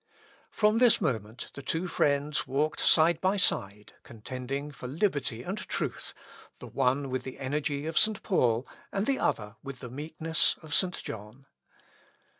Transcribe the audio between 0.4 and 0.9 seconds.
"From